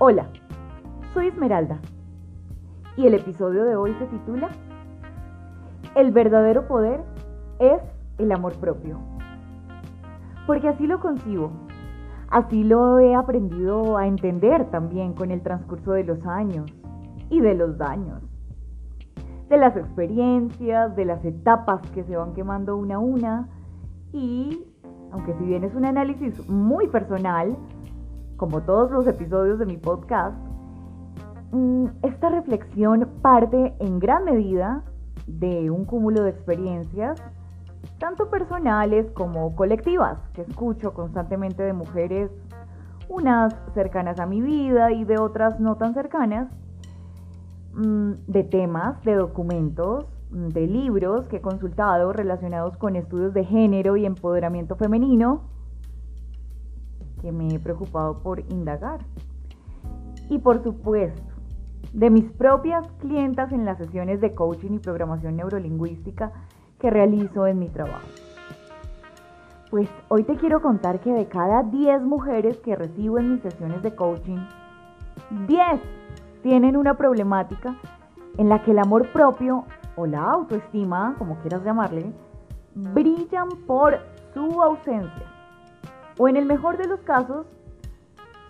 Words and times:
Hola, 0.00 0.28
soy 1.12 1.26
Esmeralda 1.26 1.80
y 2.96 3.08
el 3.08 3.14
episodio 3.14 3.64
de 3.64 3.74
hoy 3.74 3.92
se 3.98 4.06
titula 4.06 4.48
El 5.96 6.12
verdadero 6.12 6.68
poder 6.68 7.00
es 7.58 7.82
el 8.18 8.30
amor 8.30 8.54
propio. 8.60 9.00
Porque 10.46 10.68
así 10.68 10.86
lo 10.86 11.00
concibo, 11.00 11.50
así 12.30 12.62
lo 12.62 13.00
he 13.00 13.16
aprendido 13.16 13.96
a 13.96 14.06
entender 14.06 14.70
también 14.70 15.14
con 15.14 15.32
el 15.32 15.42
transcurso 15.42 15.90
de 15.90 16.04
los 16.04 16.24
años 16.24 16.72
y 17.28 17.40
de 17.40 17.56
los 17.56 17.76
daños, 17.76 18.22
de 19.48 19.56
las 19.56 19.76
experiencias, 19.76 20.94
de 20.94 21.06
las 21.06 21.24
etapas 21.24 21.80
que 21.90 22.04
se 22.04 22.16
van 22.16 22.34
quemando 22.34 22.76
una 22.76 22.94
a 22.94 22.98
una 23.00 23.48
y, 24.12 24.64
aunque 25.10 25.34
si 25.34 25.44
bien 25.44 25.64
es 25.64 25.74
un 25.74 25.86
análisis 25.86 26.48
muy 26.48 26.86
personal, 26.86 27.56
como 28.38 28.62
todos 28.62 28.90
los 28.90 29.06
episodios 29.06 29.58
de 29.58 29.66
mi 29.66 29.76
podcast, 29.76 30.34
mm, 31.50 31.86
esta 32.02 32.30
reflexión 32.30 33.06
parte 33.20 33.74
en 33.80 33.98
gran 33.98 34.24
medida 34.24 34.84
de 35.26 35.70
un 35.70 35.84
cúmulo 35.84 36.22
de 36.22 36.30
experiencias, 36.30 37.20
tanto 37.98 38.30
personales 38.30 39.10
como 39.10 39.54
colectivas, 39.56 40.18
que 40.32 40.42
escucho 40.42 40.94
constantemente 40.94 41.64
de 41.64 41.72
mujeres, 41.72 42.30
unas 43.08 43.54
cercanas 43.74 44.20
a 44.20 44.26
mi 44.26 44.40
vida 44.40 44.92
y 44.92 45.04
de 45.04 45.18
otras 45.18 45.58
no 45.58 45.76
tan 45.76 45.92
cercanas, 45.92 46.48
mm, 47.74 48.12
de 48.28 48.44
temas, 48.44 49.02
de 49.02 49.16
documentos, 49.16 50.06
de 50.30 50.66
libros 50.66 51.26
que 51.26 51.38
he 51.38 51.40
consultado 51.40 52.12
relacionados 52.12 52.76
con 52.76 52.94
estudios 52.94 53.34
de 53.34 53.44
género 53.44 53.96
y 53.96 54.06
empoderamiento 54.06 54.76
femenino, 54.76 55.57
que 57.20 57.32
me 57.32 57.54
he 57.54 57.58
preocupado 57.58 58.22
por 58.22 58.40
indagar. 58.40 59.00
Y 60.28 60.38
por 60.38 60.62
supuesto, 60.62 61.22
de 61.92 62.10
mis 62.10 62.30
propias 62.32 62.86
clientas 62.98 63.52
en 63.52 63.64
las 63.64 63.78
sesiones 63.78 64.20
de 64.20 64.34
coaching 64.34 64.72
y 64.72 64.78
programación 64.78 65.36
neurolingüística 65.36 66.32
que 66.78 66.90
realizo 66.90 67.46
en 67.46 67.58
mi 67.58 67.68
trabajo. 67.68 68.06
Pues 69.70 69.88
hoy 70.08 70.24
te 70.24 70.36
quiero 70.36 70.62
contar 70.62 71.00
que 71.00 71.12
de 71.12 71.26
cada 71.26 71.62
10 71.62 72.02
mujeres 72.02 72.58
que 72.58 72.76
recibo 72.76 73.18
en 73.18 73.32
mis 73.32 73.42
sesiones 73.42 73.82
de 73.82 73.94
coaching, 73.94 74.38
10 75.46 75.80
tienen 76.42 76.76
una 76.76 76.94
problemática 76.94 77.76
en 78.38 78.48
la 78.48 78.62
que 78.62 78.70
el 78.70 78.78
amor 78.78 79.12
propio 79.12 79.64
o 79.96 80.06
la 80.06 80.22
autoestima, 80.22 81.16
como 81.18 81.36
quieras 81.38 81.64
llamarle, 81.64 82.12
brillan 82.74 83.48
por 83.66 83.98
su 84.32 84.62
ausencia 84.62 85.37
o 86.18 86.28
en 86.28 86.36
el 86.36 86.46
mejor 86.46 86.76
de 86.76 86.86
los 86.86 87.00
casos, 87.00 87.46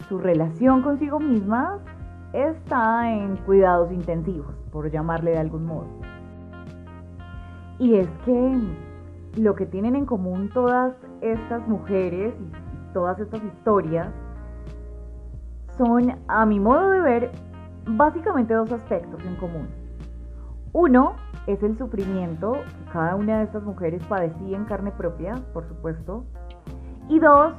su 0.08 0.18
relación 0.18 0.82
consigo 0.82 1.20
misma 1.20 1.78
está 2.32 3.10
en 3.12 3.36
cuidados 3.36 3.92
intensivos, 3.92 4.54
por 4.72 4.90
llamarle 4.90 5.32
de 5.32 5.38
algún 5.38 5.66
modo. 5.66 5.86
Y 7.78 7.94
es 7.96 8.08
que 8.24 8.58
lo 9.36 9.54
que 9.54 9.66
tienen 9.66 9.94
en 9.94 10.06
común 10.06 10.50
todas 10.52 10.94
estas 11.20 11.66
mujeres 11.68 12.34
y 12.40 12.92
todas 12.92 13.20
estas 13.20 13.42
historias 13.44 14.08
son, 15.76 16.16
a 16.26 16.44
mi 16.46 16.58
modo 16.58 16.90
de 16.90 17.00
ver, 17.02 17.30
básicamente 17.86 18.54
dos 18.54 18.72
aspectos 18.72 19.24
en 19.24 19.36
común. 19.36 19.68
Uno 20.72 21.14
es 21.46 21.62
el 21.62 21.78
sufrimiento 21.78 22.52
que 22.52 22.92
cada 22.92 23.14
una 23.14 23.38
de 23.38 23.44
estas 23.44 23.62
mujeres 23.62 24.02
padecía 24.06 24.56
en 24.56 24.64
carne 24.64 24.90
propia, 24.90 25.34
por 25.52 25.66
supuesto, 25.68 26.24
y 27.08 27.18
dos, 27.18 27.54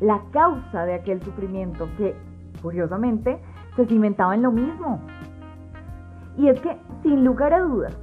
la 0.00 0.20
causa 0.32 0.84
de 0.84 0.94
aquel 0.94 1.22
sufrimiento 1.22 1.88
que, 1.96 2.16
curiosamente, 2.62 3.38
se 3.76 3.86
cimentaba 3.86 4.34
en 4.34 4.42
lo 4.42 4.52
mismo. 4.52 5.00
Y 6.36 6.48
es 6.48 6.60
que, 6.60 6.76
sin 7.02 7.24
lugar 7.24 7.54
a 7.54 7.60
dudas, 7.60 7.96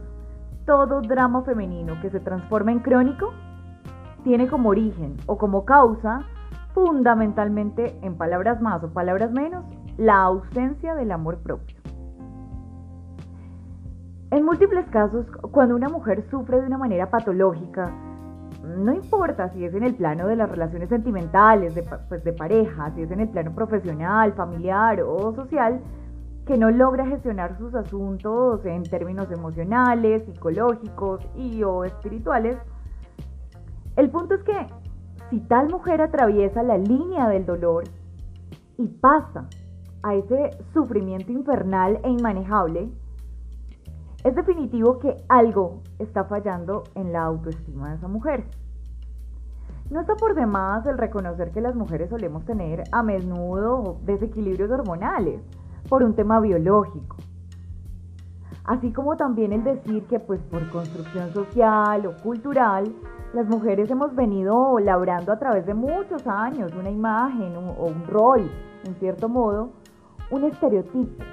todo 0.66 1.02
drama 1.02 1.44
femenino 1.44 2.00
que 2.02 2.10
se 2.10 2.20
transforma 2.20 2.72
en 2.72 2.80
crónico 2.80 3.34
tiene 4.24 4.48
como 4.48 4.70
origen 4.70 5.18
o 5.26 5.38
como 5.38 5.66
causa, 5.66 6.22
fundamentalmente, 6.74 8.00
en 8.02 8.16
palabras 8.16 8.62
más 8.62 8.84
o 8.84 8.90
palabras 8.90 9.32
menos, 9.32 9.66
la 9.98 10.22
ausencia 10.24 10.96
del 10.96 11.12
amor 11.12 11.40
propio. 11.40 11.78
En 14.32 14.46
múltiples 14.46 14.88
casos, 14.90 15.28
cuando 15.52 15.76
una 15.76 15.90
mujer 15.90 16.24
sufre 16.32 16.60
de 16.60 16.66
una 16.66 16.80
manera 16.80 17.12
patológica, 17.12 17.92
no 18.64 18.94
importa 18.94 19.50
si 19.50 19.66
es 19.66 19.74
en 19.74 19.84
el 19.84 19.94
plano 19.96 20.28
de 20.28 20.38
las 20.38 20.50
relaciones 20.50 20.90
sentimentales, 20.90 21.76
de, 21.76 21.84
pues 22.08 22.24
de 22.24 22.32
pareja, 22.32 22.92
si 22.96 23.02
es 23.02 23.12
en 23.12 23.20
el 23.20 23.30
plano 23.30 23.54
profesional, 23.54 24.34
familiar 24.34 25.02
o 25.02 25.34
social, 25.36 25.82
que 26.46 26.58
no 26.58 26.72
logra 26.72 27.06
gestionar 27.06 27.58
sus 27.58 27.76
asuntos 27.76 28.66
en 28.66 28.84
términos 28.84 29.30
emocionales, 29.32 30.26
psicológicos 30.26 31.22
y 31.36 31.64
o 31.64 31.84
espirituales. 31.84 32.58
El 33.98 34.10
punto 34.10 34.36
es 34.36 34.44
que 34.44 34.68
si 35.30 35.40
tal 35.42 35.70
mujer 35.70 36.02
atraviesa 36.02 36.64
la 36.64 36.78
línea 36.78 37.28
del 37.28 37.46
dolor 37.46 37.84
y 38.78 38.88
pasa 38.88 39.48
a 40.04 40.16
ese 40.16 40.52
sufrimiento 40.74 41.32
infernal 41.32 42.00
e 42.04 42.10
inmanejable, 42.10 42.90
es 44.24 44.36
definitivo 44.36 45.00
que 45.00 45.18
algo 45.28 45.82
está 46.00 46.24
fallando 46.24 46.84
en 46.96 47.12
la 47.12 47.24
autoestima 47.24 47.90
de 47.90 47.96
esa 47.96 48.08
mujer. 48.08 48.46
No 49.90 50.00
está 50.00 50.16
por 50.16 50.34
demás 50.34 50.86
el 50.86 50.98
reconocer 50.98 51.52
que 51.52 51.62
las 51.62 51.76
mujeres 51.76 52.10
solemos 52.10 52.46
tener 52.46 52.84
a 52.92 53.04
menudo 53.04 53.98
desequilibrios 54.06 54.72
hormonales 54.72 55.42
por 55.90 56.04
un 56.04 56.16
tema 56.16 56.40
biológico. 56.40 57.18
Así 58.64 58.94
como 58.94 59.18
también 59.18 59.52
el 59.52 59.64
decir 59.66 60.06
que 60.06 60.22
pues 60.22 60.42
por 60.44 60.70
construcción 60.70 61.34
social 61.34 62.06
o 62.06 62.16
cultural, 62.24 62.86
las 63.34 63.46
mujeres 63.48 63.92
hemos 63.92 64.16
venido 64.16 64.80
labrando 64.80 65.34
a 65.34 65.40
través 65.40 65.66
de 65.66 65.74
muchos 65.74 66.26
años 66.28 66.74
una 66.74 66.90
imagen 66.90 67.58
o 67.58 67.86
un 67.86 68.08
rol, 68.08 68.50
en 68.86 68.96
cierto 68.96 69.28
modo, 69.28 69.72
un 70.32 70.46
estereotipo, 70.46 71.24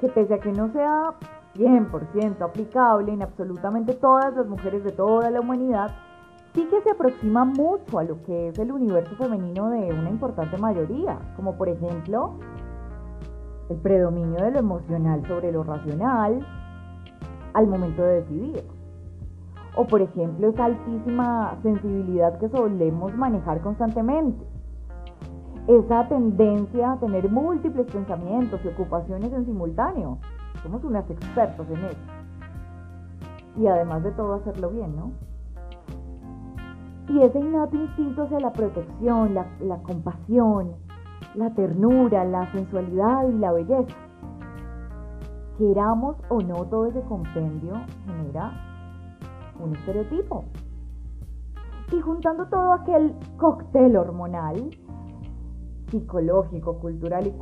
que 0.00 0.08
pese 0.08 0.34
a 0.34 0.38
que 0.38 0.50
no 0.50 0.72
sea 0.72 1.14
100% 1.56 2.40
aplicable 2.42 3.12
en 3.12 3.22
absolutamente 3.22 3.94
todas 3.94 4.34
las 4.34 4.46
mujeres 4.46 4.84
de 4.84 4.92
toda 4.92 5.30
la 5.30 5.40
humanidad, 5.40 5.94
sí 6.54 6.66
que 6.70 6.80
se 6.82 6.90
aproxima 6.90 7.44
mucho 7.44 7.98
a 7.98 8.04
lo 8.04 8.22
que 8.22 8.48
es 8.48 8.58
el 8.58 8.72
universo 8.72 9.14
femenino 9.16 9.70
de 9.70 9.92
una 9.92 10.10
importante 10.10 10.56
mayoría, 10.58 11.18
como 11.36 11.56
por 11.56 11.68
ejemplo 11.68 12.34
el 13.68 13.76
predominio 13.78 14.42
de 14.42 14.52
lo 14.52 14.58
emocional 14.60 15.26
sobre 15.26 15.52
lo 15.52 15.64
racional 15.64 16.46
al 17.52 17.66
momento 17.66 18.02
de 18.02 18.22
decidir. 18.22 18.64
O 19.76 19.86
por 19.86 20.00
ejemplo 20.00 20.48
esa 20.48 20.66
altísima 20.66 21.58
sensibilidad 21.62 22.38
que 22.38 22.48
solemos 22.48 23.14
manejar 23.14 23.60
constantemente. 23.60 24.44
Esa 25.66 26.08
tendencia 26.08 26.92
a 26.92 27.00
tener 27.00 27.28
múltiples 27.28 27.86
pensamientos 27.86 28.60
y 28.64 28.68
ocupaciones 28.68 29.32
en 29.32 29.44
simultáneo 29.44 30.18
somos 30.66 30.82
unas 30.82 31.08
expertos 31.08 31.64
en 31.70 31.84
eso. 31.84 32.00
Y 33.56 33.68
además 33.68 34.02
de 34.02 34.10
todo 34.12 34.34
hacerlo 34.34 34.70
bien, 34.70 34.96
¿no? 34.96 35.12
Y 37.08 37.22
ese 37.22 37.38
innato 37.38 37.76
instinto 37.76 38.24
hacia 38.24 38.40
la 38.40 38.52
protección, 38.52 39.32
la, 39.32 39.78
compasión, 39.84 40.74
la 41.36 41.54
ternura, 41.54 42.24
la 42.24 42.50
sensualidad 42.50 43.28
y 43.28 43.38
la 43.38 43.52
belleza. 43.52 43.94
Queramos 45.56 46.16
o 46.28 46.40
no, 46.40 46.64
todo 46.64 46.86
ese 46.86 47.00
compendio 47.02 47.74
genera 48.04 48.52
un 49.60 49.76
estereotipo. 49.76 50.44
Y 51.92 52.00
juntando 52.00 52.46
todo 52.46 52.72
aquel 52.72 53.14
cóctel 53.36 53.96
hormonal, 53.96 54.70
psicológico, 55.92 56.80
cultural 56.80 57.32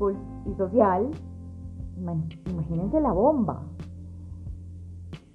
y 0.44 0.54
social, 0.56 1.10
Imagínense 1.96 3.00
la 3.00 3.12
bomba. 3.12 3.62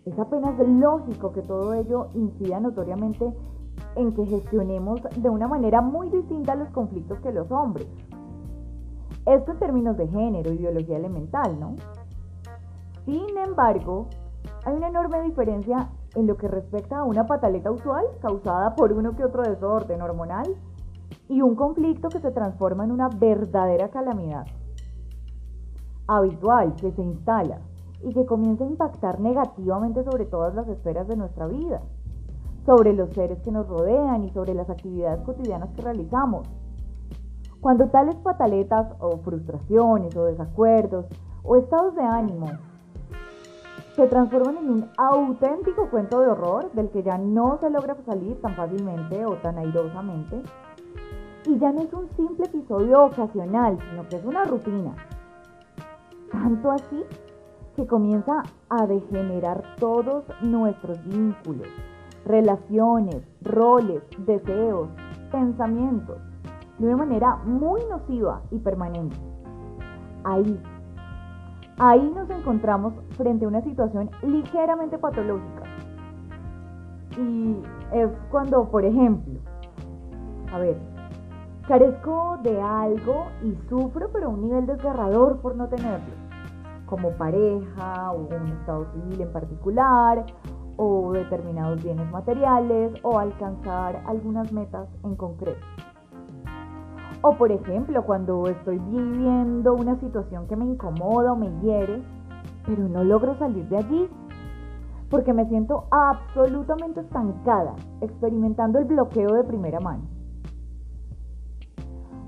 Es 0.05 0.17
apenas 0.17 0.57
lógico 0.59 1.31
que 1.31 1.41
todo 1.41 1.73
ello 1.73 2.07
incida 2.13 2.59
notoriamente 2.59 3.33
en 3.95 4.13
que 4.13 4.25
gestionemos 4.25 5.01
de 5.15 5.29
una 5.29 5.47
manera 5.47 5.81
muy 5.81 6.09
distinta 6.09 6.55
los 6.55 6.69
conflictos 6.69 7.19
que 7.19 7.31
los 7.31 7.49
hombres. 7.51 7.87
Esto 9.25 9.51
en 9.51 9.59
términos 9.59 9.97
de 9.97 10.07
género 10.07 10.51
y 10.51 10.57
biología 10.57 10.97
elemental, 10.97 11.59
¿no? 11.59 11.75
Sin 13.05 13.37
embargo, 13.37 14.07
hay 14.65 14.75
una 14.75 14.87
enorme 14.87 15.21
diferencia 15.21 15.89
en 16.15 16.27
lo 16.27 16.35
que 16.37 16.47
respecta 16.47 16.99
a 16.99 17.03
una 17.03 17.25
pataleta 17.25 17.71
usual 17.71 18.05
causada 18.21 18.75
por 18.75 18.93
uno 18.93 19.15
que 19.15 19.23
otro 19.23 19.43
desorden 19.43 20.01
hormonal 20.01 20.55
y 21.27 21.41
un 21.41 21.55
conflicto 21.55 22.09
que 22.09 22.19
se 22.19 22.31
transforma 22.31 22.83
en 22.83 22.91
una 22.91 23.09
verdadera 23.09 23.89
calamidad 23.89 24.45
habitual 26.09 26.75
que 26.75 26.91
se 26.91 27.01
instala 27.01 27.59
y 28.01 28.13
que 28.13 28.25
comienza 28.25 28.63
a 28.63 28.67
impactar 28.67 29.19
negativamente 29.19 30.03
sobre 30.03 30.25
todas 30.25 30.55
las 30.55 30.67
esferas 30.67 31.07
de 31.07 31.15
nuestra 31.15 31.47
vida, 31.47 31.81
sobre 32.65 32.93
los 32.93 33.11
seres 33.11 33.39
que 33.41 33.51
nos 33.51 33.67
rodean 33.67 34.23
y 34.23 34.31
sobre 34.31 34.53
las 34.53 34.69
actividades 34.69 35.21
cotidianas 35.21 35.69
que 35.75 35.81
realizamos. 35.81 36.47
Cuando 37.61 37.89
tales 37.89 38.15
pataletas 38.15 38.87
o 38.99 39.17
frustraciones 39.17 40.15
o 40.15 40.25
desacuerdos 40.25 41.05
o 41.43 41.57
estados 41.57 41.95
de 41.95 42.03
ánimo 42.03 42.47
se 43.95 44.07
transforman 44.07 44.57
en 44.57 44.69
un 44.69 44.89
auténtico 44.97 45.89
cuento 45.89 46.21
de 46.21 46.29
horror 46.29 46.71
del 46.71 46.89
que 46.89 47.03
ya 47.03 47.17
no 47.17 47.57
se 47.59 47.69
logra 47.69 47.97
salir 48.05 48.41
tan 48.41 48.55
fácilmente 48.55 49.25
o 49.25 49.33
tan 49.35 49.57
airosamente, 49.57 50.41
y 51.45 51.59
ya 51.59 51.73
no 51.73 51.81
es 51.81 51.91
un 51.91 52.07
simple 52.15 52.45
episodio 52.45 53.05
ocasional, 53.05 53.77
sino 53.89 54.07
que 54.07 54.15
es 54.15 54.23
una 54.23 54.45
rutina. 54.45 54.95
Tanto 56.31 56.71
así 56.71 57.03
que 57.75 57.87
comienza 57.87 58.43
a 58.69 58.85
degenerar 58.85 59.63
todos 59.79 60.25
nuestros 60.41 61.03
vínculos, 61.05 61.67
relaciones, 62.25 63.25
roles, 63.41 64.03
deseos, 64.25 64.89
pensamientos, 65.31 66.17
de 66.77 66.87
una 66.87 66.97
manera 66.97 67.37
muy 67.45 67.81
nociva 67.89 68.41
y 68.51 68.59
permanente. 68.59 69.15
Ahí, 70.23 70.61
ahí 71.77 72.11
nos 72.13 72.29
encontramos 72.29 72.93
frente 73.17 73.45
a 73.45 73.47
una 73.47 73.61
situación 73.61 74.09
ligeramente 74.23 74.97
patológica. 74.97 75.63
Y 77.17 77.61
es 77.93 78.09
cuando, 78.29 78.69
por 78.69 78.83
ejemplo, 78.85 79.39
a 80.53 80.59
ver, 80.59 80.77
carezco 81.67 82.37
de 82.43 82.61
algo 82.61 83.25
y 83.41 83.55
sufro, 83.69 84.09
pero 84.11 84.27
a 84.27 84.29
un 84.29 84.41
nivel 84.41 84.65
desgarrador 84.65 85.39
por 85.39 85.55
no 85.55 85.67
tenerlo 85.67 86.18
como 86.89 87.11
pareja 87.11 88.11
o 88.11 88.27
un 88.35 88.47
estado 88.47 88.91
civil 88.93 89.21
en 89.21 89.31
particular 89.31 90.25
o 90.75 91.11
determinados 91.11 91.83
bienes 91.83 92.09
materiales 92.11 92.93
o 93.03 93.19
alcanzar 93.19 94.01
algunas 94.07 94.51
metas 94.51 94.87
en 95.03 95.15
concreto. 95.15 95.65
O 97.21 97.35
por 97.35 97.51
ejemplo, 97.51 98.03
cuando 98.05 98.47
estoy 98.47 98.79
viviendo 98.79 99.73
una 99.73 99.99
situación 99.99 100.47
que 100.47 100.55
me 100.55 100.65
incomoda 100.65 101.33
o 101.33 101.35
me 101.35 101.51
hiere, 101.61 102.01
pero 102.65 102.87
no 102.87 103.03
logro 103.03 103.37
salir 103.37 103.67
de 103.67 103.77
allí, 103.77 104.09
porque 105.09 105.33
me 105.33 105.45
siento 105.47 105.85
absolutamente 105.91 107.01
estancada, 107.01 107.75
experimentando 108.01 108.79
el 108.79 108.85
bloqueo 108.85 109.33
de 109.33 109.43
primera 109.43 109.79
mano. 109.79 110.03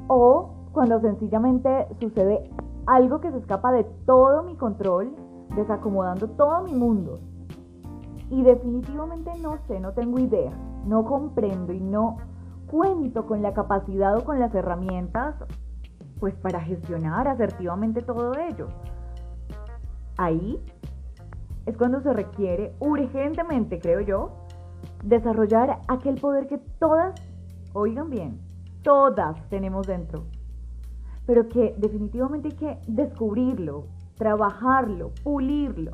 O 0.07 0.49
cuando 0.73 0.99
sencillamente 0.99 1.87
sucede 1.99 2.49
algo 2.85 3.21
que 3.21 3.31
se 3.31 3.37
escapa 3.37 3.71
de 3.71 3.83
todo 4.05 4.43
mi 4.43 4.55
control, 4.55 5.15
desacomodando 5.55 6.29
todo 6.29 6.63
mi 6.63 6.73
mundo. 6.73 7.19
Y 8.29 8.43
definitivamente 8.43 9.31
no 9.39 9.57
sé, 9.67 9.79
no 9.79 9.93
tengo 9.93 10.19
idea, 10.19 10.51
no 10.85 11.03
comprendo 11.03 11.73
y 11.73 11.81
no 11.81 12.17
cuento 12.67 13.25
con 13.25 13.41
la 13.41 13.53
capacidad 13.53 14.15
o 14.17 14.23
con 14.23 14.39
las 14.39 14.55
herramientas 14.55 15.35
pues 16.19 16.35
para 16.35 16.61
gestionar 16.61 17.27
asertivamente 17.27 18.01
todo 18.01 18.33
ello. 18.35 18.67
Ahí 20.17 20.63
es 21.65 21.75
cuando 21.77 21.99
se 22.01 22.13
requiere 22.13 22.75
urgentemente, 22.79 23.79
creo 23.79 24.01
yo, 24.01 24.31
desarrollar 25.03 25.79
aquel 25.87 26.15
poder 26.15 26.47
que 26.47 26.59
todas, 26.79 27.15
oigan 27.73 28.09
bien, 28.09 28.39
todas 28.83 29.43
tenemos 29.49 29.87
dentro 29.87 30.23
pero 31.31 31.47
que 31.47 31.73
definitivamente 31.77 32.49
hay 32.49 32.55
que 32.55 32.77
descubrirlo, 32.87 33.85
trabajarlo, 34.17 35.13
pulirlo, 35.23 35.93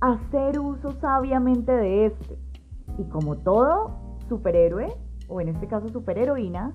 hacer 0.00 0.58
uso 0.58 0.90
sabiamente 1.00 1.70
de 1.70 2.06
este. 2.06 2.36
Y 2.98 3.04
como 3.04 3.36
todo 3.36 3.92
superhéroe, 4.28 4.88
o 5.28 5.40
en 5.40 5.50
este 5.50 5.68
caso 5.68 5.88
superheroína, 5.88 6.72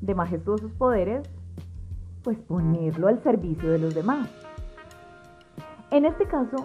de 0.00 0.14
majestuosos 0.14 0.72
poderes, 0.72 1.28
pues 2.24 2.38
ponerlo 2.38 3.08
al 3.08 3.22
servicio 3.22 3.70
de 3.70 3.78
los 3.78 3.94
demás. 3.94 4.30
En 5.90 6.06
este 6.06 6.24
caso, 6.24 6.56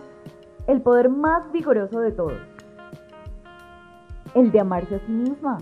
el 0.68 0.82
poder 0.82 1.10
más 1.10 1.52
vigoroso 1.52 2.00
de 2.00 2.14
todos, 2.14 2.40
el 4.36 4.54
de 4.54 4.60
amarse 4.62 4.96
a 4.96 5.06
sí 5.06 5.12
misma. 5.12 5.58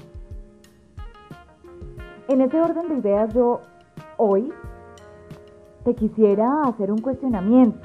En 2.27 2.41
ese 2.41 2.61
orden 2.61 2.89
de 2.89 2.95
ideas 2.99 3.33
yo 3.33 3.61
Hoy 4.17 4.49
te 5.83 5.93
quisiera 5.93 6.61
hacer 6.63 6.89
un 6.89 7.01
cuestionamiento, 7.01 7.77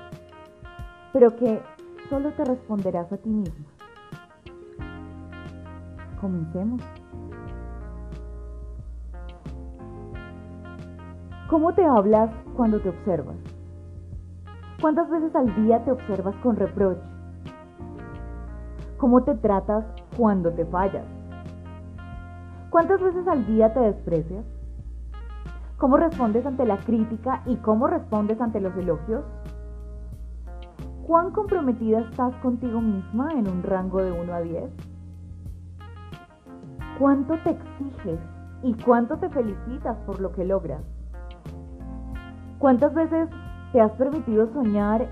pero 1.13 1.35
que 1.35 1.61
solo 2.09 2.31
te 2.33 2.45
responderás 2.45 3.13
a 3.13 3.17
ti 3.17 3.29
misma. 3.29 3.67
Comencemos. 6.21 6.81
¿Cómo 11.49 11.75
te 11.75 11.85
hablas 11.85 12.31
cuando 12.57 12.81
te 12.81 12.91
observas? 12.91 13.37
¿Cuántas 14.81 15.11
veces 15.11 15.35
al 15.35 15.53
día 15.65 15.85
te 15.85 15.91
observas 15.91 16.37
con 16.37 16.55
reproche? 16.55 17.03
¿Cómo 18.99 19.25
te 19.25 19.35
tratas 19.35 19.85
cuando 20.17 20.53
te 20.53 20.65
fallas? 20.65 21.07
¿Cuántas 22.71 23.01
veces 23.01 23.27
al 23.27 23.45
día 23.47 23.75
te 23.75 23.81
desprecias? 23.81 24.45
¿Cómo 25.81 25.97
respondes 25.97 26.45
ante 26.45 26.67
la 26.67 26.77
crítica 26.77 27.41
y 27.47 27.57
cómo 27.57 27.87
respondes 27.87 28.39
ante 28.39 28.61
los 28.61 28.77
elogios? 28.77 29.25
¿Cuán 31.07 31.31
comprometida 31.31 32.01
estás 32.01 32.35
contigo 32.43 32.83
misma 32.83 33.33
en 33.33 33.49
un 33.49 33.63
rango 33.63 34.03
de 34.03 34.13
1 34.13 34.31
a 34.31 34.41
10? 34.43 34.71
¿Cuánto 36.99 37.33
te 37.45 37.53
exiges 37.53 38.21
y 38.63 38.75
cuánto 38.85 39.17
te 39.17 39.31
felicitas 39.31 39.97
por 40.05 40.21
lo 40.21 40.33
que 40.33 40.45
logras? 40.45 40.83
¿Cuántas 42.59 42.93
veces 42.93 43.31
te 43.73 43.81
has 43.81 43.93
permitido 43.93 44.53
soñar 44.53 45.09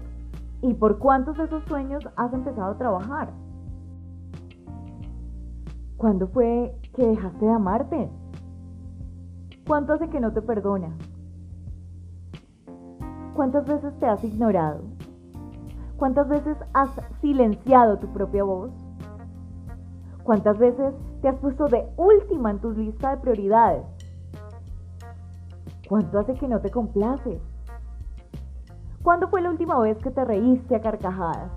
y 0.60 0.74
por 0.74 0.98
cuántos 0.98 1.38
de 1.38 1.44
esos 1.44 1.64
sueños 1.64 2.06
has 2.14 2.30
empezado 2.34 2.72
a 2.72 2.76
trabajar? 2.76 3.30
¿Cuándo 5.96 6.28
fue 6.28 6.78
que 6.94 7.06
dejaste 7.06 7.46
de 7.46 7.52
amarte? 7.52 8.10
¿Cuánto 9.68 9.92
hace 9.92 10.08
que 10.08 10.18
no 10.18 10.32
te 10.32 10.40
perdona? 10.40 10.96
¿Cuántas 13.34 13.66
veces 13.66 13.92
te 13.98 14.06
has 14.06 14.24
ignorado? 14.24 14.80
¿Cuántas 15.98 16.26
veces 16.26 16.56
has 16.72 16.88
silenciado 17.20 17.98
tu 17.98 18.10
propia 18.14 18.44
voz? 18.44 18.70
¿Cuántas 20.22 20.56
veces 20.56 20.94
te 21.20 21.28
has 21.28 21.36
puesto 21.36 21.66
de 21.66 21.86
última 21.98 22.50
en 22.50 22.60
tu 22.60 22.70
lista 22.70 23.10
de 23.10 23.18
prioridades? 23.18 23.84
¿Cuánto 25.86 26.18
hace 26.18 26.32
que 26.32 26.48
no 26.48 26.62
te 26.62 26.70
complaces? 26.70 27.42
¿Cuándo 29.02 29.28
fue 29.28 29.42
la 29.42 29.50
última 29.50 29.78
vez 29.80 29.98
que 29.98 30.10
te 30.10 30.24
reíste 30.24 30.76
a 30.76 30.80
carcajadas? 30.80 31.52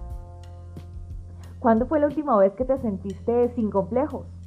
¿Cuándo 1.60 1.86
fue 1.86 2.02
la 2.02 2.08
última 2.08 2.36
vez 2.36 2.52
que 2.56 2.66
te 2.66 2.78
sentiste 2.78 3.56
sin 3.56 3.72
complejos? 3.72 4.41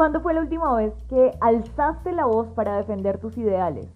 ¿Cuándo 0.00 0.22
fue 0.22 0.32
la 0.32 0.40
última 0.40 0.74
vez 0.76 0.94
que 1.10 1.30
alzaste 1.42 2.12
la 2.12 2.24
voz 2.24 2.48
para 2.52 2.78
defender 2.78 3.18
tus 3.18 3.36
ideales? 3.36 3.86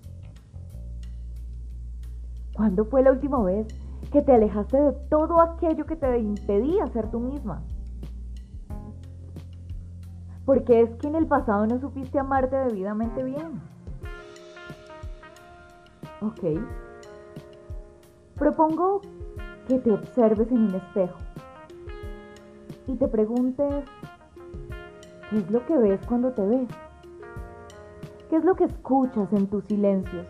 ¿Cuándo 2.52 2.84
fue 2.84 3.02
la 3.02 3.10
última 3.10 3.42
vez 3.42 3.66
que 4.12 4.20
te 4.20 4.34
alejaste 4.34 4.78
de 4.78 4.92
todo 5.08 5.40
aquello 5.40 5.86
que 5.86 5.96
te 5.96 6.18
impedía 6.18 6.86
ser 6.88 7.10
tú 7.10 7.20
misma? 7.20 7.62
Porque 10.44 10.82
es 10.82 10.94
que 10.96 11.08
en 11.08 11.14
el 11.14 11.26
pasado 11.26 11.66
no 11.66 11.80
supiste 11.80 12.18
amarte 12.18 12.54
debidamente 12.54 13.22
bien. 13.22 13.62
Ok. 16.20 16.60
Propongo 18.34 19.00
que 19.66 19.78
te 19.78 19.90
observes 19.90 20.50
en 20.50 20.64
un 20.64 20.74
espejo 20.74 21.16
y 22.88 22.94
te 22.96 23.08
preguntes 23.08 23.86
¿Qué 25.34 25.40
es 25.40 25.50
lo 25.50 25.66
que 25.66 25.76
ves 25.76 26.00
cuando 26.06 26.30
te 26.30 26.46
ves? 26.46 26.68
¿Qué 28.30 28.36
es 28.36 28.44
lo 28.44 28.54
que 28.54 28.66
escuchas 28.66 29.32
en 29.32 29.48
tus 29.48 29.64
silencios? 29.64 30.28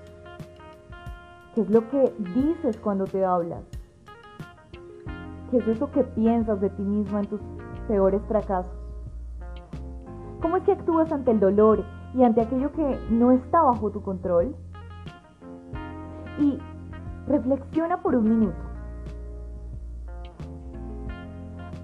¿Qué 1.54 1.60
es 1.60 1.68
lo 1.68 1.86
que 1.90 2.14
dices 2.34 2.78
cuando 2.78 3.04
te 3.04 3.22
hablas? 3.22 3.62
¿Qué 5.50 5.58
es 5.58 5.68
eso 5.68 5.90
que 5.90 6.04
piensas 6.04 6.58
de 6.58 6.70
ti 6.70 6.80
mismo 6.80 7.18
en 7.18 7.26
tus 7.26 7.40
peores 7.86 8.22
fracasos? 8.28 8.72
¿Cómo 10.40 10.56
es 10.56 10.62
que 10.62 10.72
actúas 10.72 11.12
ante 11.12 11.32
el 11.32 11.40
dolor 11.40 11.84
y 12.14 12.22
ante 12.22 12.40
aquello 12.40 12.72
que 12.72 12.98
no 13.10 13.30
está 13.30 13.60
bajo 13.60 13.90
tu 13.90 14.00
control? 14.00 14.56
Y 16.38 16.58
reflexiona 17.26 18.00
por 18.00 18.16
un 18.16 18.38
minuto. 18.38 18.56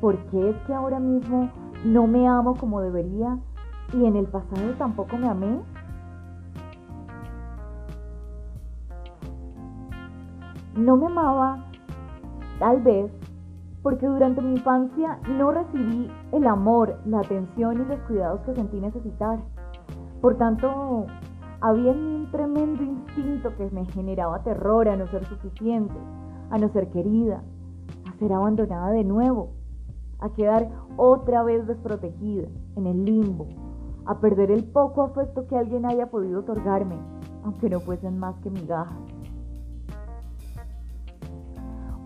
¿Por 0.00 0.16
qué 0.30 0.48
es 0.48 0.56
que 0.66 0.72
ahora 0.72 0.98
mismo 0.98 1.50
no 1.84 2.06
me 2.06 2.28
amo 2.28 2.54
como 2.56 2.80
debería 2.80 3.38
y 3.92 4.04
en 4.04 4.16
el 4.16 4.26
pasado 4.26 4.72
tampoco 4.78 5.16
me 5.16 5.28
amé? 5.28 5.60
No 10.76 10.96
me 10.96 11.06
amaba, 11.06 11.64
tal 12.58 12.80
vez, 12.82 13.10
porque 13.82 14.06
durante 14.06 14.40
mi 14.40 14.52
infancia 14.52 15.18
no 15.36 15.50
recibí 15.50 16.10
el 16.32 16.46
amor, 16.46 16.98
la 17.06 17.20
atención 17.20 17.80
y 17.80 17.84
los 17.84 17.98
cuidados 18.00 18.40
que 18.42 18.54
sentí 18.54 18.80
necesitar. 18.80 19.40
Por 20.20 20.36
tanto, 20.36 21.06
había 21.60 21.90
un 21.92 22.28
tremendo 22.30 22.82
instinto 22.82 23.54
que 23.56 23.68
me 23.70 23.84
generaba 23.86 24.42
terror 24.42 24.88
a 24.88 24.96
no 24.96 25.06
ser 25.08 25.24
suficiente, 25.26 25.94
a 26.50 26.58
no 26.58 26.68
ser 26.68 26.90
querida, 26.90 27.42
a 28.08 28.18
ser 28.18 28.32
abandonada 28.32 28.90
de 28.90 29.04
nuevo, 29.04 29.50
a 30.20 30.30
quedar 30.30 30.68
otra 30.96 31.42
vez 31.42 31.66
desprotegida, 31.66 32.48
en 32.76 32.86
el 32.86 33.04
limbo, 33.04 33.46
a 34.06 34.18
perder 34.18 34.50
el 34.50 34.64
poco 34.64 35.02
afecto 35.02 35.46
que 35.46 35.56
alguien 35.56 35.86
haya 35.86 36.10
podido 36.10 36.40
otorgarme, 36.40 36.96
aunque 37.44 37.70
no 37.70 37.80
fuesen 37.80 38.18
más 38.18 38.36
que 38.40 38.50
migajas. 38.50 38.96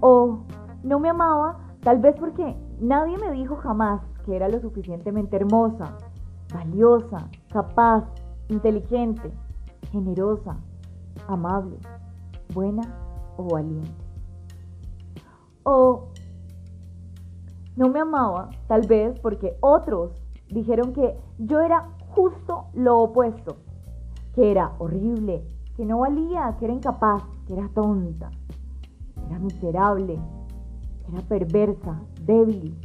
O 0.01 0.41
no 0.83 0.99
me 0.99 1.09
amaba, 1.09 1.59
tal 1.81 1.99
vez 1.99 2.15
porque 2.19 2.57
nadie 2.81 3.17
me 3.19 3.31
dijo 3.33 3.57
jamás 3.57 4.01
que 4.25 4.37
era 4.37 4.49
lo 4.49 4.61
suficientemente 4.61 5.37
hermosa, 5.37 5.97
valiosa, 6.53 7.29
capaz, 7.53 8.05
inteligente, 8.49 9.33
generosa, 9.91 10.57
amable, 11.27 11.79
buena 12.53 12.83
o 13.37 13.49
valiente. 13.49 13.91
O 15.65 16.09
no 17.77 17.89
me 17.89 18.01
amaba, 18.01 18.51
tal 18.69 18.87
vez 18.87 19.19
porque 19.21 19.57
otros 19.61 20.13
dijeron 20.49 20.93
que 20.93 21.19
yo 21.39 21.61
era 21.61 21.91
justo 22.11 22.67
lo 22.75 23.01
opuesto, 23.01 23.57
que 24.35 24.51
era 24.51 24.73
horrible, 24.79 25.45
que 25.77 25.85
no 25.85 25.99
valía, 25.99 26.55
que 26.59 26.67
era 26.67 26.75
incapaz, 26.75 27.25
que 27.47 27.55
era 27.55 27.69
tonta, 27.69 28.31
que 29.15 29.27
era 29.27 29.39
miserable, 29.39 30.19
que 31.05 31.13
era 31.13 31.23
perversa, 31.23 32.01
débil, 32.23 32.77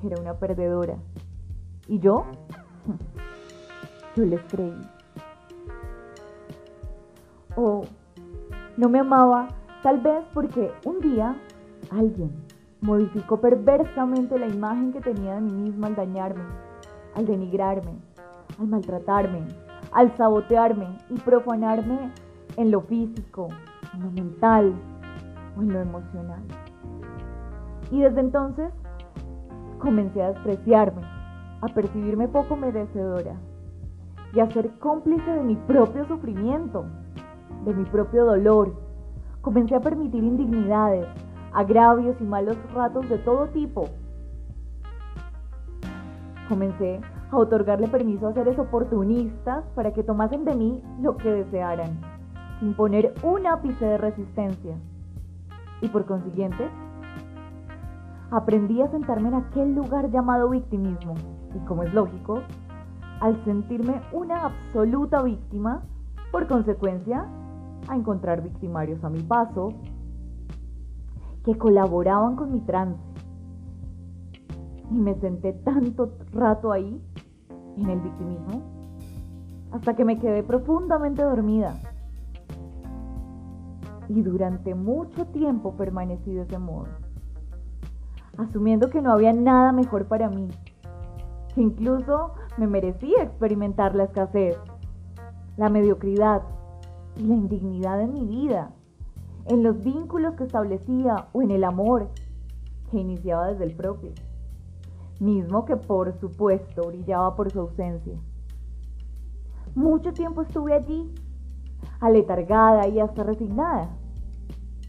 que 0.00 0.06
era 0.06 0.20
una 0.20 0.34
perdedora. 0.34 0.96
¿Y 1.88 1.98
yo? 1.98 2.24
Yo 4.16 4.24
les 4.24 4.40
creí. 4.44 4.72
O 7.56 7.82
no 8.76 8.88
me 8.88 9.00
amaba, 9.00 9.48
tal 9.82 10.00
vez 10.00 10.24
porque 10.32 10.72
un 10.84 11.00
día 11.00 11.36
alguien 11.90 12.32
modificó 12.84 13.40
perversamente 13.40 14.38
la 14.38 14.46
imagen 14.46 14.92
que 14.92 15.00
tenía 15.00 15.36
de 15.36 15.40
mí 15.40 15.52
misma 15.52 15.86
al 15.86 15.96
dañarme, 15.96 16.44
al 17.14 17.24
denigrarme, 17.24 17.92
al 18.60 18.66
maltratarme, 18.66 19.40
al 19.90 20.14
sabotearme 20.18 20.98
y 21.08 21.18
profanarme 21.20 22.12
en 22.58 22.70
lo 22.70 22.82
físico, 22.82 23.48
en 23.94 24.02
lo 24.02 24.10
mental 24.10 24.74
o 25.56 25.62
en 25.62 25.72
lo 25.72 25.80
emocional. 25.80 26.42
Y 27.90 28.02
desde 28.02 28.20
entonces 28.20 28.70
comencé 29.78 30.22
a 30.22 30.32
despreciarme, 30.32 31.02
a 31.62 31.68
percibirme 31.68 32.28
poco 32.28 32.54
merecedora 32.54 33.34
y 34.34 34.40
a 34.40 34.50
ser 34.50 34.70
cómplice 34.78 35.30
de 35.30 35.42
mi 35.42 35.56
propio 35.56 36.06
sufrimiento, 36.06 36.84
de 37.64 37.72
mi 37.72 37.84
propio 37.84 38.26
dolor. 38.26 38.74
Comencé 39.40 39.74
a 39.74 39.80
permitir 39.80 40.22
indignidades, 40.22 41.06
agravios 41.54 42.16
y 42.20 42.24
malos 42.24 42.56
ratos 42.74 43.08
de 43.08 43.18
todo 43.18 43.46
tipo. 43.48 43.88
Comencé 46.48 47.00
a 47.30 47.36
otorgarle 47.36 47.88
permiso 47.88 48.28
a 48.28 48.34
seres 48.34 48.58
oportunistas 48.58 49.64
para 49.74 49.92
que 49.92 50.02
tomasen 50.02 50.44
de 50.44 50.54
mí 50.54 50.82
lo 51.00 51.16
que 51.16 51.30
desearan, 51.30 52.00
sin 52.60 52.74
poner 52.74 53.14
un 53.22 53.46
ápice 53.46 53.84
de 53.84 53.98
resistencia. 53.98 54.76
Y 55.80 55.88
por 55.88 56.04
consiguiente, 56.04 56.68
aprendí 58.30 58.82
a 58.82 58.90
sentarme 58.90 59.28
en 59.28 59.34
aquel 59.34 59.74
lugar 59.74 60.10
llamado 60.10 60.50
victimismo. 60.50 61.14
Y 61.54 61.58
como 61.66 61.84
es 61.84 61.94
lógico, 61.94 62.42
al 63.20 63.42
sentirme 63.44 64.02
una 64.12 64.44
absoluta 64.44 65.22
víctima, 65.22 65.82
por 66.32 66.48
consecuencia, 66.48 67.26
a 67.88 67.96
encontrar 67.96 68.42
victimarios 68.42 69.02
a 69.04 69.08
mi 69.08 69.20
paso 69.20 69.72
que 71.44 71.56
colaboraban 71.56 72.36
con 72.36 72.52
mi 72.52 72.60
trance. 72.60 73.00
Y 74.90 74.94
me 74.94 75.14
senté 75.20 75.52
tanto 75.52 76.12
rato 76.32 76.72
ahí, 76.72 77.00
en 77.76 77.90
el 77.90 78.00
victimismo, 78.00 78.62
hasta 79.72 79.94
que 79.94 80.04
me 80.04 80.18
quedé 80.18 80.42
profundamente 80.42 81.22
dormida. 81.22 81.74
Y 84.08 84.22
durante 84.22 84.74
mucho 84.74 85.26
tiempo 85.26 85.76
permanecí 85.76 86.32
de 86.32 86.42
ese 86.42 86.58
modo, 86.58 86.86
asumiendo 88.38 88.90
que 88.90 89.02
no 89.02 89.12
había 89.12 89.32
nada 89.32 89.72
mejor 89.72 90.06
para 90.06 90.28
mí, 90.28 90.48
que 91.54 91.62
incluso 91.62 92.32
me 92.58 92.66
merecía 92.66 93.22
experimentar 93.22 93.94
la 93.94 94.04
escasez, 94.04 94.56
la 95.56 95.68
mediocridad 95.68 96.42
y 97.16 97.24
la 97.24 97.34
indignidad 97.34 98.00
en 98.00 98.12
mi 98.12 98.26
vida, 98.26 98.70
en 99.46 99.62
los 99.62 99.82
vínculos 99.82 100.34
que 100.34 100.44
establecía 100.44 101.28
o 101.32 101.42
en 101.42 101.50
el 101.50 101.64
amor 101.64 102.08
que 102.90 102.98
iniciaba 102.98 103.48
desde 103.48 103.64
el 103.64 103.74
propio, 103.74 104.12
mismo 105.20 105.64
que 105.64 105.76
por 105.76 106.18
supuesto 106.18 106.88
brillaba 106.88 107.34
por 107.36 107.50
su 107.50 107.60
ausencia. 107.60 108.14
Mucho 109.74 110.12
tiempo 110.12 110.42
estuve 110.42 110.74
allí, 110.74 111.12
aletargada 112.00 112.88
y 112.88 113.00
hasta 113.00 113.22
resignada, 113.22 113.90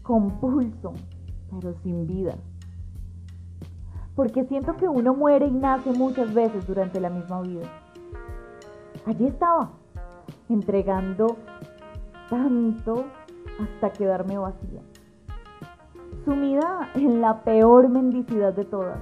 con 0.02 0.38
pulso, 0.38 0.92
pero 1.50 1.74
sin 1.82 2.06
vida. 2.06 2.36
Porque 4.14 4.44
siento 4.44 4.76
que 4.76 4.88
uno 4.88 5.14
muere 5.14 5.46
y 5.46 5.50
nace 5.50 5.92
muchas 5.92 6.32
veces 6.32 6.66
durante 6.66 7.00
la 7.00 7.10
misma 7.10 7.42
vida. 7.42 7.68
Allí 9.04 9.26
estaba, 9.26 9.72
entregando 10.48 11.36
tanto 12.30 13.04
hasta 13.60 13.90
quedarme 13.90 14.38
vacía. 14.38 14.82
Sumida 16.24 16.90
en 16.94 17.20
la 17.20 17.42
peor 17.42 17.88
mendicidad 17.88 18.52
de 18.52 18.64
todas, 18.64 18.98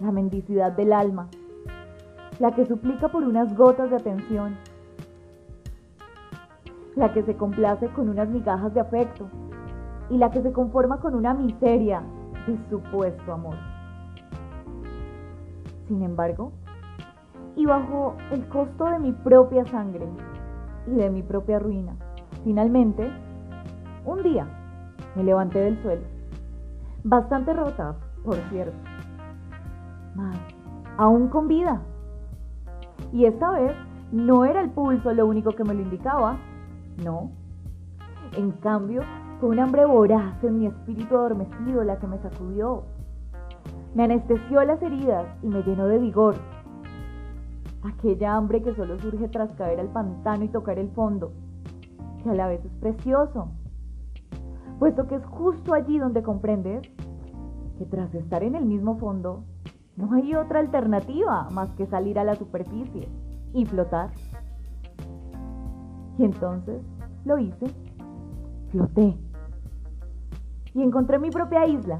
la 0.00 0.12
mendicidad 0.12 0.72
del 0.72 0.92
alma, 0.92 1.28
la 2.38 2.52
que 2.52 2.66
suplica 2.66 3.08
por 3.08 3.24
unas 3.24 3.54
gotas 3.56 3.90
de 3.90 3.96
atención, 3.96 4.56
la 6.96 7.12
que 7.12 7.22
se 7.22 7.36
complace 7.36 7.88
con 7.88 8.08
unas 8.08 8.28
migajas 8.28 8.72
de 8.74 8.80
afecto 8.80 9.28
y 10.08 10.18
la 10.18 10.30
que 10.30 10.42
se 10.42 10.52
conforma 10.52 11.00
con 11.00 11.14
una 11.14 11.34
miseria 11.34 12.02
de 12.46 12.58
supuesto 12.68 13.32
amor. 13.32 13.56
Sin 15.86 16.02
embargo, 16.02 16.52
y 17.56 17.66
bajo 17.66 18.16
el 18.30 18.46
costo 18.48 18.84
de 18.86 18.98
mi 18.98 19.12
propia 19.12 19.64
sangre 19.66 20.06
y 20.86 20.92
de 20.92 21.10
mi 21.10 21.22
propia 21.22 21.58
ruina, 21.58 21.94
finalmente 22.44 23.10
un 24.04 24.22
día 24.22 24.46
me 25.14 25.24
levanté 25.24 25.58
del 25.58 25.80
suelo, 25.82 26.02
bastante 27.04 27.52
rota, 27.52 27.96
por 28.24 28.36
cierto, 28.50 28.76
mas 30.14 30.36
aún 30.96 31.28
con 31.28 31.48
vida. 31.48 31.80
Y 33.12 33.24
esta 33.24 33.50
vez 33.52 33.72
no 34.12 34.44
era 34.44 34.60
el 34.60 34.70
pulso 34.70 35.12
lo 35.12 35.26
único 35.26 35.52
que 35.52 35.64
me 35.64 35.74
lo 35.74 35.82
indicaba, 35.82 36.36
no. 37.02 37.30
En 38.36 38.52
cambio, 38.52 39.02
fue 39.40 39.48
un 39.48 39.58
hambre 39.58 39.84
voraz 39.84 40.42
en 40.44 40.58
mi 40.58 40.66
espíritu 40.66 41.16
adormecido 41.16 41.82
la 41.82 41.98
que 41.98 42.06
me 42.06 42.18
sacudió. 42.18 42.84
Me 43.94 44.04
anestesió 44.04 44.62
las 44.64 44.80
heridas 44.82 45.26
y 45.42 45.48
me 45.48 45.62
llenó 45.62 45.86
de 45.86 45.98
vigor. 45.98 46.36
Aquella 47.82 48.36
hambre 48.36 48.62
que 48.62 48.74
solo 48.74 48.98
surge 49.00 49.28
tras 49.28 49.50
caer 49.52 49.80
al 49.80 49.88
pantano 49.88 50.44
y 50.44 50.48
tocar 50.48 50.78
el 50.78 50.90
fondo, 50.90 51.32
que 52.22 52.30
a 52.30 52.34
la 52.34 52.46
vez 52.46 52.64
es 52.64 52.72
precioso 52.72 53.48
puesto 54.80 55.06
que 55.06 55.16
es 55.16 55.26
justo 55.26 55.74
allí 55.74 55.98
donde 55.98 56.22
comprendes 56.22 56.80
que 57.78 57.84
tras 57.84 58.14
estar 58.14 58.42
en 58.42 58.54
el 58.54 58.64
mismo 58.64 58.96
fondo, 58.96 59.44
no 59.96 60.14
hay 60.14 60.34
otra 60.34 60.60
alternativa 60.60 61.48
más 61.52 61.68
que 61.74 61.86
salir 61.86 62.18
a 62.18 62.24
la 62.24 62.34
superficie 62.34 63.06
y 63.52 63.66
flotar. 63.66 64.10
Y 66.18 66.24
entonces 66.24 66.80
lo 67.26 67.38
hice, 67.38 67.66
floté. 68.70 69.18
Y 70.72 70.82
encontré 70.82 71.18
mi 71.18 71.30
propia 71.30 71.66
isla, 71.66 71.98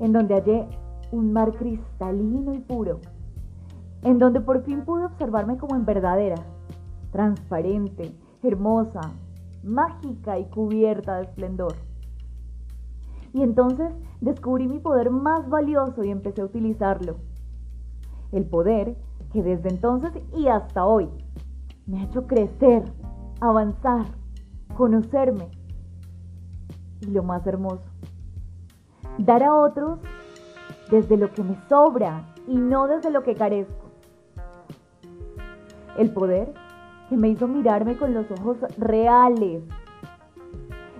en 0.00 0.12
donde 0.14 0.36
hallé 0.36 0.66
un 1.12 1.34
mar 1.34 1.52
cristalino 1.52 2.54
y 2.54 2.60
puro, 2.60 3.00
en 4.02 4.18
donde 4.18 4.40
por 4.40 4.62
fin 4.62 4.86
pude 4.86 5.04
observarme 5.04 5.58
como 5.58 5.76
en 5.76 5.84
verdadera, 5.84 6.36
transparente, 7.12 8.14
hermosa, 8.42 9.02
mágica 9.64 10.38
y 10.38 10.44
cubierta 10.46 11.16
de 11.16 11.24
esplendor. 11.24 11.74
Y 13.32 13.42
entonces 13.42 13.92
descubrí 14.20 14.68
mi 14.68 14.78
poder 14.78 15.10
más 15.10 15.48
valioso 15.48 16.04
y 16.04 16.10
empecé 16.10 16.42
a 16.42 16.44
utilizarlo. 16.44 17.16
El 18.30 18.44
poder 18.46 18.96
que 19.32 19.42
desde 19.42 19.68
entonces 19.68 20.12
y 20.36 20.46
hasta 20.46 20.84
hoy 20.84 21.08
me 21.86 22.00
ha 22.00 22.04
hecho 22.04 22.26
crecer, 22.26 22.84
avanzar, 23.40 24.06
conocerme. 24.76 25.50
Y 27.00 27.06
lo 27.06 27.22
más 27.22 27.46
hermoso, 27.46 27.84
dar 29.18 29.42
a 29.42 29.54
otros 29.54 29.98
desde 30.90 31.16
lo 31.16 31.32
que 31.32 31.42
me 31.42 31.56
sobra 31.68 32.32
y 32.46 32.56
no 32.56 32.86
desde 32.86 33.10
lo 33.10 33.22
que 33.22 33.34
carezco. 33.34 33.84
El 35.98 36.10
poder 36.12 36.54
que 37.08 37.16
me 37.16 37.28
hizo 37.28 37.46
mirarme 37.46 37.96
con 37.96 38.14
los 38.14 38.30
ojos 38.30 38.58
reales. 38.78 39.62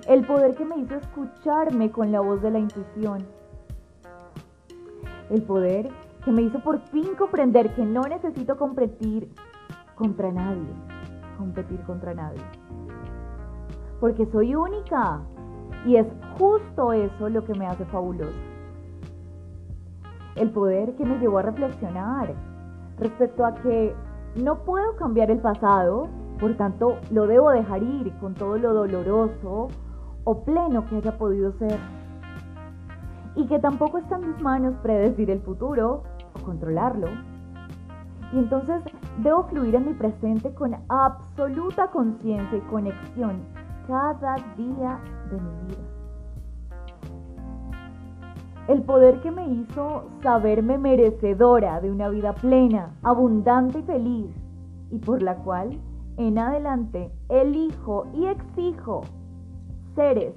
El 0.07 0.27
poder 0.27 0.55
que 0.55 0.65
me 0.65 0.77
hizo 0.77 0.97
escucharme 0.97 1.91
con 1.91 2.13
la 2.13 2.21
voz 2.21 2.43
de 2.43 2.51
la 2.51 2.59
intuición. 2.59 3.27
El 5.31 5.43
poder 5.43 5.89
que 6.25 6.33
me 6.33 6.43
hizo 6.43 6.59
por 6.61 6.81
fin 6.89 7.15
comprender 7.17 7.75
que 7.75 7.85
no 7.85 8.03
necesito 8.03 8.57
competir 8.57 9.31
contra 9.95 10.31
nadie. 10.31 10.73
Competir 11.39 11.81
contra 11.83 12.15
nadie. 12.15 12.43
Porque 14.01 14.27
soy 14.27 14.55
única. 14.55 15.23
Y 15.87 15.97
es 15.97 16.07
justo 16.39 16.93
eso 16.93 17.29
lo 17.29 17.45
que 17.45 17.55
me 17.55 17.67
hace 17.67 17.85
fabulosa. 17.87 18.33
El 20.37 20.51
poder 20.51 20.95
que 20.97 21.05
me 21.05 21.19
llevó 21.19 21.39
a 21.39 21.43
reflexionar 21.43 22.35
respecto 22.99 23.45
a 23.45 23.55
que 23.55 23.95
no 24.37 24.65
puedo 24.65 24.97
cambiar 24.97 25.31
el 25.31 25.39
pasado, 25.39 26.09
por 26.41 26.57
tanto 26.57 26.99
lo 27.11 27.27
debo 27.27 27.51
dejar 27.51 27.83
ir 27.83 28.13
con 28.19 28.35
todo 28.35 28.57
lo 28.59 28.75
doloroso 28.75 29.69
o 30.25 30.45
pleno 30.45 30.87
que 30.87 30.97
haya 30.97 31.17
podido 31.17 31.53
ser. 31.53 31.79
Y 33.37 33.47
que 33.47 33.59
tampoco 33.59 33.99
está 33.99 34.17
en 34.17 34.33
mis 34.33 34.41
manos 34.41 34.75
predecir 34.83 35.31
el 35.31 35.41
futuro 35.41 36.03
o 36.35 36.45
controlarlo. 36.45 37.09
Y 38.33 38.39
entonces 38.39 38.83
debo 39.19 39.45
fluir 39.45 39.75
en 39.75 39.87
mi 39.87 39.95
presente 39.95 40.53
con 40.55 40.75
absoluta 40.89 41.89
conciencia 41.89 42.59
y 42.59 42.61
conexión 42.63 43.43
cada 43.87 44.37
día 44.57 44.99
de 45.31 45.41
mi 45.41 45.69
vida. 45.69 45.94
El 48.67 48.83
poder 48.83 49.21
que 49.21 49.31
me 49.31 49.47
hizo 49.47 50.05
saberme 50.23 50.79
merecedora 50.79 51.83
de 51.83 51.91
una 51.91 52.09
vida 52.09 52.35
plena, 52.35 52.95
abundante 53.03 53.81
y 53.81 53.83
feliz, 53.83 54.31
y 54.91 54.99
por 54.99 55.23
la 55.23 55.37
cual 55.37 55.79
en 56.17 56.39
adelante 56.39 57.11
elijo 57.29 58.07
y 58.15 58.25
exijo 58.25 59.03
seres, 59.95 60.33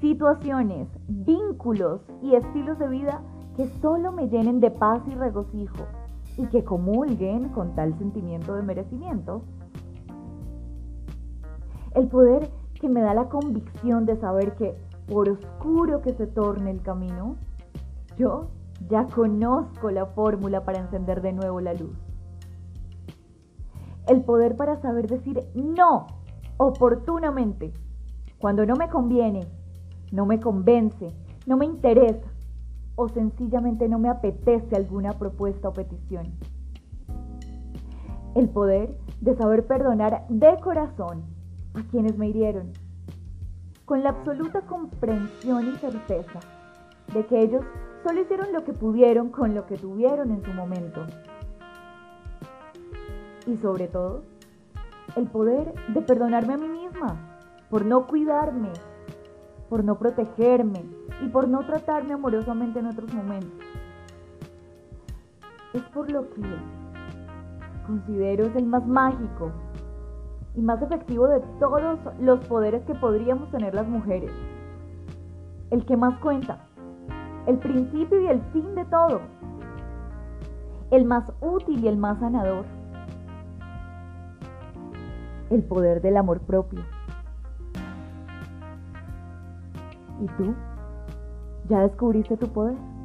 situaciones, 0.00 0.88
vínculos 1.08 2.00
y 2.22 2.36
estilos 2.36 2.78
de 2.78 2.88
vida 2.88 3.20
que 3.54 3.66
solo 3.82 4.12
me 4.12 4.28
llenen 4.28 4.60
de 4.60 4.70
paz 4.70 5.02
y 5.06 5.14
regocijo 5.14 5.84
y 6.38 6.46
que 6.46 6.64
comulguen 6.64 7.50
con 7.50 7.74
tal 7.74 7.96
sentimiento 7.98 8.54
de 8.54 8.62
merecimiento. 8.62 9.42
El 11.94 12.08
poder 12.08 12.48
que 12.80 12.88
me 12.88 13.00
da 13.00 13.12
la 13.12 13.28
convicción 13.28 14.06
de 14.06 14.16
saber 14.16 14.54
que 14.54 14.74
por 15.06 15.28
oscuro 15.28 16.02
que 16.02 16.12
se 16.14 16.26
torne 16.26 16.70
el 16.70 16.82
camino, 16.82 17.36
yo 18.16 18.48
ya 18.88 19.06
conozco 19.06 19.90
la 19.90 20.06
fórmula 20.06 20.64
para 20.64 20.80
encender 20.80 21.22
de 21.22 21.32
nuevo 21.32 21.60
la 21.60 21.74
luz. 21.74 21.96
El 24.08 24.22
poder 24.22 24.56
para 24.56 24.80
saber 24.80 25.08
decir 25.08 25.42
no 25.54 26.06
oportunamente, 26.58 27.72
cuando 28.38 28.66
no 28.66 28.76
me 28.76 28.88
conviene, 28.88 29.46
no 30.12 30.26
me 30.26 30.40
convence, 30.40 31.08
no 31.46 31.56
me 31.56 31.66
interesa 31.66 32.26
o 32.94 33.08
sencillamente 33.08 33.88
no 33.88 33.98
me 33.98 34.08
apetece 34.08 34.74
alguna 34.74 35.12
propuesta 35.12 35.68
o 35.68 35.72
petición. 35.72 36.32
El 38.34 38.48
poder 38.48 38.96
de 39.20 39.34
saber 39.36 39.66
perdonar 39.66 40.26
de 40.28 40.58
corazón 40.60 41.24
a 41.74 41.82
quienes 41.90 42.16
me 42.16 42.28
hirieron 42.28 42.72
con 43.86 44.02
la 44.02 44.10
absoluta 44.10 44.60
comprensión 44.62 45.72
y 45.72 45.76
certeza 45.78 46.40
de 47.14 47.24
que 47.24 47.40
ellos 47.40 47.64
solo 48.04 48.20
hicieron 48.20 48.52
lo 48.52 48.64
que 48.64 48.72
pudieron 48.72 49.30
con 49.30 49.54
lo 49.54 49.66
que 49.66 49.76
tuvieron 49.76 50.32
en 50.32 50.44
su 50.44 50.50
momento. 50.50 51.06
Y 53.46 53.56
sobre 53.58 53.86
todo, 53.86 54.22
el 55.14 55.28
poder 55.28 55.72
de 55.94 56.02
perdonarme 56.02 56.54
a 56.54 56.56
mí 56.58 56.68
misma 56.68 57.16
por 57.70 57.84
no 57.84 58.08
cuidarme, 58.08 58.72
por 59.68 59.84
no 59.84 59.98
protegerme 59.98 60.84
y 61.22 61.28
por 61.28 61.48
no 61.48 61.64
tratarme 61.64 62.14
amorosamente 62.14 62.80
en 62.80 62.86
otros 62.86 63.12
momentos. 63.14 63.64
Es 65.72 65.82
por 65.94 66.10
lo 66.10 66.28
que 66.30 66.42
considero 67.86 68.46
es 68.46 68.56
el 68.56 68.66
más 68.66 68.84
mágico 68.84 69.52
y 70.56 70.60
más 70.62 70.80
efectivo 70.80 71.28
de 71.28 71.40
todos 71.60 71.98
los 72.18 72.40
poderes 72.46 72.82
que 72.84 72.94
podríamos 72.94 73.50
tener 73.50 73.74
las 73.74 73.86
mujeres. 73.86 74.30
El 75.70 75.84
que 75.84 75.96
más 75.96 76.18
cuenta, 76.18 76.66
el 77.46 77.58
principio 77.58 78.20
y 78.22 78.26
el 78.28 78.40
fin 78.52 78.74
de 78.74 78.84
todo, 78.86 79.20
el 80.90 81.04
más 81.04 81.30
útil 81.40 81.84
y 81.84 81.88
el 81.88 81.98
más 81.98 82.18
sanador, 82.20 82.64
el 85.50 85.62
poder 85.62 86.00
del 86.00 86.16
amor 86.16 86.40
propio. 86.40 86.80
¿Y 90.20 90.26
tú? 90.38 90.54
¿Ya 91.68 91.80
descubriste 91.80 92.36
tu 92.38 92.48
poder? 92.48 92.95